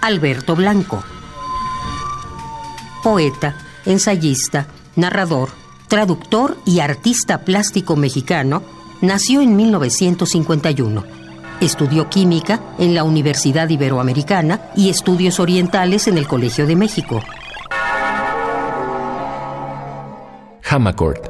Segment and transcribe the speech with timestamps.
[0.00, 1.02] Alberto Blanco.
[3.02, 3.54] Poeta,
[3.86, 5.50] ensayista, narrador,
[5.88, 8.62] traductor y artista plástico mexicano,
[9.00, 11.04] nació en 1951.
[11.60, 17.22] Estudió química en la Universidad Iberoamericana y estudios orientales en el Colegio de México.
[20.68, 21.29] Hamacord.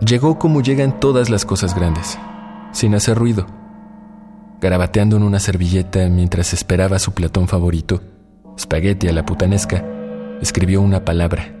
[0.00, 2.18] Llegó como llegan todas las cosas grandes,
[2.72, 3.46] sin hacer ruido
[4.60, 8.00] garabateando en una servilleta mientras esperaba su platón favorito,
[8.56, 9.84] espagueti a la putanesca,
[10.40, 11.52] escribió una palabra,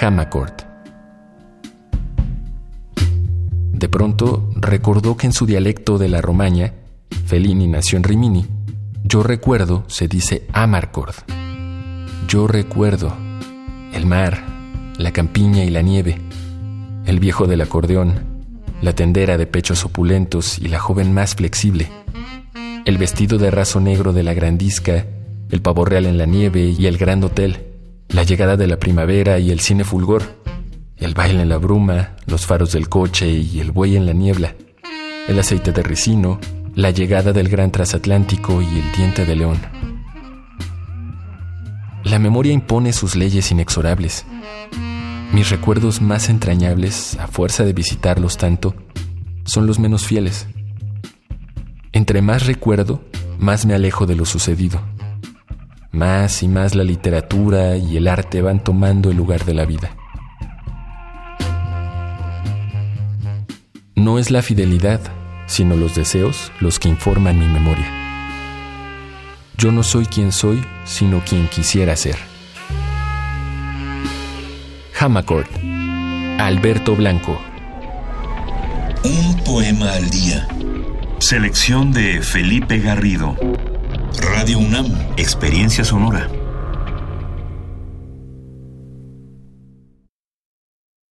[0.00, 0.52] Hamacord.
[3.72, 6.72] De pronto recordó que en su dialecto de la Romaña,
[7.26, 8.46] Fellini nació en Rimini,
[9.02, 11.14] yo recuerdo se dice Amarcord.
[12.26, 13.14] Yo recuerdo
[13.92, 14.42] el mar,
[14.96, 16.18] la campiña y la nieve,
[17.06, 18.44] el viejo del acordeón,
[18.82, 21.88] la tendera de pechos opulentos y la joven más flexible
[22.84, 25.06] el vestido de raso negro de la grandisca,
[25.50, 27.64] el pavo real en la nieve y el gran hotel,
[28.08, 30.22] la llegada de la primavera y el cine fulgor,
[30.98, 34.54] el baile en la bruma, los faros del coche y el buey en la niebla,
[35.28, 36.38] el aceite de ricino,
[36.74, 39.58] la llegada del gran transatlántico y el diente de león.
[42.02, 44.26] La memoria impone sus leyes inexorables.
[45.34, 48.76] Mis recuerdos más entrañables, a fuerza de visitarlos tanto,
[49.44, 50.46] son los menos fieles.
[51.90, 53.02] Entre más recuerdo,
[53.40, 54.80] más me alejo de lo sucedido.
[55.90, 59.96] Más y más la literatura y el arte van tomando el lugar de la vida.
[63.96, 65.00] No es la fidelidad,
[65.46, 67.90] sino los deseos los que informan mi memoria.
[69.58, 72.33] Yo no soy quien soy, sino quien quisiera ser.
[75.04, 75.44] Hamacord,
[76.38, 77.38] Alberto Blanco.
[79.04, 80.48] Un poema al día
[81.18, 83.36] Selección de Felipe Garrido.
[84.32, 84.86] Radio UNAM.
[85.18, 86.30] Experiencia sonora.